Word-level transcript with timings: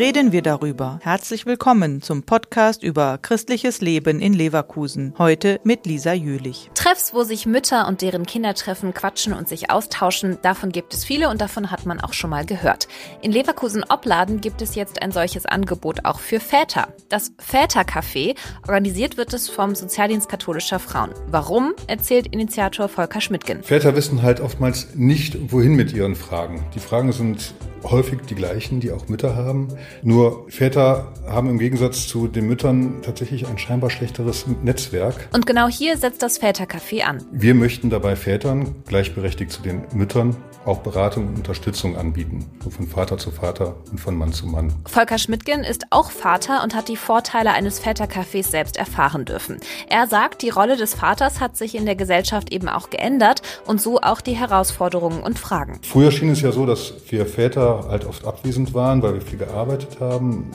reden 0.00 0.32
wir 0.32 0.40
darüber. 0.40 0.98
Herzlich 1.02 1.44
willkommen 1.44 2.00
zum 2.00 2.22
Podcast 2.22 2.82
über 2.82 3.18
christliches 3.18 3.82
Leben 3.82 4.18
in 4.18 4.32
Leverkusen. 4.32 5.12
Heute 5.18 5.60
mit 5.62 5.84
Lisa 5.84 6.14
Jülich. 6.14 6.70
Treffs, 6.72 7.12
wo 7.12 7.22
sich 7.22 7.44
Mütter 7.44 7.86
und 7.86 8.00
deren 8.00 8.24
Kinder 8.24 8.54
treffen, 8.54 8.94
quatschen 8.94 9.34
und 9.34 9.46
sich 9.46 9.68
austauschen, 9.68 10.38
davon 10.40 10.72
gibt 10.72 10.94
es 10.94 11.04
viele 11.04 11.28
und 11.28 11.42
davon 11.42 11.70
hat 11.70 11.84
man 11.84 12.00
auch 12.00 12.14
schon 12.14 12.30
mal 12.30 12.46
gehört. 12.46 12.88
In 13.20 13.30
Leverkusen-Opladen 13.30 14.40
gibt 14.40 14.62
es 14.62 14.74
jetzt 14.74 15.02
ein 15.02 15.12
solches 15.12 15.44
Angebot 15.44 16.06
auch 16.06 16.20
für 16.20 16.40
Väter. 16.40 16.88
Das 17.10 17.32
Vätercafé, 17.36 18.36
organisiert 18.66 19.18
wird 19.18 19.34
es 19.34 19.50
vom 19.50 19.74
Sozialdienst 19.74 20.30
katholischer 20.30 20.78
Frauen. 20.78 21.10
Warum, 21.26 21.74
erzählt 21.88 22.26
Initiator 22.28 22.88
Volker 22.88 23.20
Schmidtgen. 23.20 23.62
Väter 23.62 23.94
wissen 23.94 24.22
halt 24.22 24.40
oftmals 24.40 24.94
nicht, 24.94 25.52
wohin 25.52 25.74
mit 25.74 25.92
ihren 25.92 26.16
Fragen. 26.16 26.64
Die 26.74 26.80
Fragen 26.80 27.12
sind 27.12 27.52
häufig 27.84 28.20
die 28.28 28.34
gleichen, 28.34 28.80
die 28.80 28.92
auch 28.92 29.08
Mütter 29.08 29.36
haben. 29.36 29.68
Nur 30.02 30.46
Väter 30.48 31.12
haben 31.26 31.48
im 31.48 31.58
Gegensatz 31.58 32.06
zu 32.06 32.28
den 32.28 32.46
Müttern 32.46 33.02
tatsächlich 33.02 33.46
ein 33.46 33.58
scheinbar 33.58 33.90
schlechteres 33.90 34.46
Netzwerk. 34.62 35.28
Und 35.32 35.46
genau 35.46 35.68
hier 35.68 35.96
setzt 35.96 36.22
das 36.22 36.40
Vätercafé 36.40 37.02
an. 37.02 37.24
Wir 37.32 37.54
möchten 37.54 37.90
dabei 37.90 38.16
Vätern, 38.16 38.74
gleichberechtigt 38.86 39.50
zu 39.50 39.62
den 39.62 39.82
Müttern, 39.94 40.36
auch 40.64 40.78
Beratung 40.78 41.28
und 41.28 41.36
Unterstützung 41.36 41.96
anbieten. 41.96 42.46
So 42.62 42.70
von 42.70 42.86
Vater 42.86 43.16
zu 43.16 43.30
Vater 43.30 43.76
und 43.90 43.98
von 43.98 44.16
Mann 44.16 44.32
zu 44.32 44.46
Mann. 44.46 44.74
Volker 44.86 45.18
Schmidtgen 45.18 45.64
ist 45.64 45.86
auch 45.90 46.10
Vater 46.10 46.62
und 46.62 46.74
hat 46.74 46.88
die 46.88 46.96
Vorteile 46.96 47.52
eines 47.52 47.82
Vätercafés 47.82 48.50
selbst 48.50 48.76
erfahren 48.76 49.24
dürfen. 49.24 49.58
Er 49.88 50.06
sagt, 50.06 50.42
die 50.42 50.50
Rolle 50.50 50.76
des 50.76 50.94
Vaters 50.94 51.40
hat 51.40 51.56
sich 51.56 51.74
in 51.74 51.86
der 51.86 51.96
Gesellschaft 51.96 52.52
eben 52.52 52.68
auch 52.68 52.90
geändert 52.90 53.42
und 53.66 53.80
so 53.80 54.00
auch 54.00 54.20
die 54.20 54.34
Herausforderungen 54.34 55.22
und 55.22 55.38
Fragen. 55.38 55.80
Früher 55.82 56.10
schien 56.10 56.30
es 56.30 56.42
ja 56.42 56.52
so, 56.52 56.66
dass 56.66 56.92
wir 57.08 57.24
Väter 57.24 57.69
halt 57.88 58.06
oft 58.06 58.24
abwesend 58.24 58.74
waren, 58.74 59.02
weil 59.02 59.14
wir 59.14 59.20
viel 59.20 59.38
gearbeitet 59.38 59.98
haben 60.00 60.50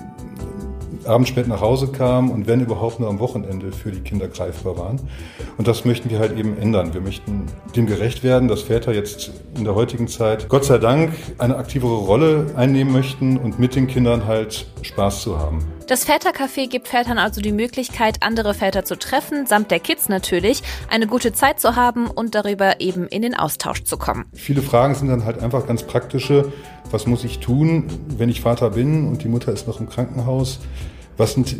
abends 1.07 1.29
spät 1.29 1.47
nach 1.47 1.61
Hause 1.61 1.87
kamen 1.87 2.31
und 2.31 2.47
wenn 2.47 2.61
überhaupt 2.61 2.99
nur 2.99 3.09
am 3.09 3.19
Wochenende 3.19 3.71
für 3.71 3.91
die 3.91 4.01
Kinder 4.01 4.27
greifbar 4.27 4.77
waren. 4.77 4.99
Und 5.57 5.67
das 5.67 5.85
möchten 5.85 6.09
wir 6.09 6.19
halt 6.19 6.37
eben 6.37 6.57
ändern. 6.57 6.93
Wir 6.93 7.01
möchten 7.01 7.45
dem 7.75 7.85
gerecht 7.85 8.23
werden, 8.23 8.47
dass 8.47 8.61
Väter 8.61 8.93
jetzt 8.93 9.31
in 9.55 9.63
der 9.63 9.75
heutigen 9.75 10.07
Zeit, 10.07 10.49
Gott 10.49 10.65
sei 10.65 10.77
Dank, 10.77 11.13
eine 11.37 11.57
aktivere 11.57 11.95
Rolle 11.95 12.47
einnehmen 12.55 12.93
möchten 12.93 13.37
und 13.37 13.59
mit 13.59 13.75
den 13.75 13.87
Kindern 13.87 14.25
halt 14.25 14.67
Spaß 14.81 15.21
zu 15.21 15.39
haben. 15.39 15.74
Das 15.87 16.07
Vätercafé 16.07 16.67
gibt 16.67 16.87
Vätern 16.87 17.19
also 17.19 17.41
die 17.41 17.51
Möglichkeit, 17.51 18.23
andere 18.23 18.55
Väter 18.55 18.85
zu 18.85 18.97
treffen, 18.97 19.45
samt 19.45 19.69
der 19.69 19.79
Kids 19.79 20.09
natürlich, 20.09 20.63
eine 20.89 21.05
gute 21.05 21.31
Zeit 21.31 21.59
zu 21.59 21.75
haben 21.75 22.07
und 22.07 22.33
darüber 22.33 22.81
eben 22.81 23.07
in 23.07 23.21
den 23.21 23.35
Austausch 23.35 23.83
zu 23.83 23.95
kommen. 23.97 24.25
Viele 24.33 24.63
Fragen 24.63 24.95
sind 24.95 25.09
dann 25.09 25.25
halt 25.25 25.43
einfach 25.43 25.67
ganz 25.67 25.83
praktische. 25.83 26.51
Was 26.89 27.05
muss 27.05 27.23
ich 27.23 27.37
tun, 27.37 27.85
wenn 28.17 28.29
ich 28.29 28.41
Vater 28.41 28.71
bin 28.71 29.07
und 29.07 29.23
die 29.23 29.27
Mutter 29.27 29.53
ist 29.53 29.67
noch 29.67 29.79
im 29.79 29.87
Krankenhaus? 29.87 30.59
Was 31.17 31.33
sind 31.33 31.55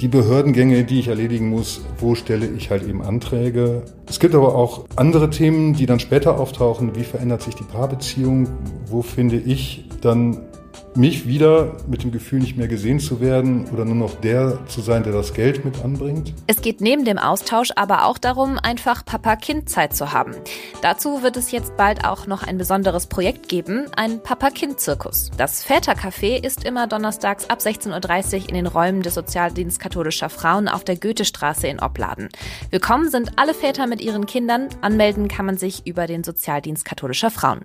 die 0.00 0.08
Behördengänge, 0.08 0.82
die 0.82 0.98
ich 0.98 1.06
erledigen 1.06 1.48
muss? 1.48 1.80
Wo 1.98 2.16
stelle 2.16 2.48
ich 2.48 2.70
halt 2.70 2.82
eben 2.82 3.02
Anträge? 3.02 3.84
Es 4.08 4.18
gibt 4.18 4.34
aber 4.34 4.56
auch 4.56 4.84
andere 4.96 5.30
Themen, 5.30 5.74
die 5.74 5.86
dann 5.86 6.00
später 6.00 6.40
auftauchen. 6.40 6.96
Wie 6.96 7.04
verändert 7.04 7.42
sich 7.42 7.54
die 7.54 7.62
Paarbeziehung? 7.62 8.48
Wo 8.86 9.02
finde 9.02 9.36
ich 9.36 9.84
dann 10.00 10.49
mich 10.96 11.26
wieder 11.26 11.76
mit 11.86 12.02
dem 12.02 12.12
Gefühl, 12.12 12.40
nicht 12.40 12.56
mehr 12.56 12.68
gesehen 12.68 13.00
zu 13.00 13.20
werden 13.20 13.68
oder 13.72 13.84
nur 13.84 13.94
noch 13.94 14.14
der 14.20 14.58
zu 14.66 14.80
sein, 14.80 15.02
der 15.02 15.12
das 15.12 15.34
Geld 15.34 15.64
mit 15.64 15.84
anbringt. 15.84 16.34
Es 16.46 16.62
geht 16.62 16.80
neben 16.80 17.04
dem 17.04 17.18
Austausch 17.18 17.70
aber 17.76 18.04
auch 18.04 18.18
darum, 18.18 18.58
einfach 18.58 19.04
Papa-Kind-Zeit 19.04 19.94
zu 19.94 20.12
haben. 20.12 20.34
Dazu 20.82 21.22
wird 21.22 21.36
es 21.36 21.52
jetzt 21.52 21.76
bald 21.76 22.04
auch 22.04 22.26
noch 22.26 22.42
ein 22.42 22.58
besonderes 22.58 23.06
Projekt 23.06 23.48
geben, 23.48 23.86
ein 23.96 24.22
Papa-Kind-Zirkus. 24.22 25.30
Das 25.36 25.64
Vätercafé 25.64 26.44
ist 26.44 26.64
immer 26.64 26.86
donnerstags 26.86 27.48
ab 27.48 27.60
16.30 27.60 28.42
Uhr 28.42 28.48
in 28.48 28.54
den 28.54 28.66
Räumen 28.66 29.02
des 29.02 29.14
Sozialdienst 29.14 29.80
katholischer 29.80 30.28
Frauen 30.28 30.68
auf 30.68 30.84
der 30.84 30.96
Goethestraße 30.96 31.68
in 31.68 31.80
Opladen. 31.80 32.28
Willkommen 32.70 33.10
sind 33.10 33.32
alle 33.36 33.54
Väter 33.54 33.86
mit 33.86 34.00
ihren 34.00 34.26
Kindern. 34.26 34.68
Anmelden 34.80 35.28
kann 35.28 35.46
man 35.46 35.56
sich 35.56 35.86
über 35.86 36.06
den 36.06 36.24
Sozialdienst 36.24 36.84
katholischer 36.84 37.30
Frauen. 37.30 37.64